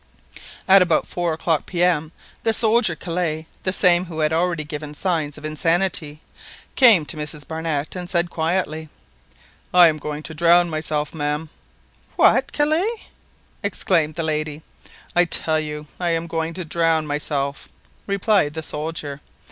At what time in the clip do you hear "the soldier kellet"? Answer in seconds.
2.41-3.45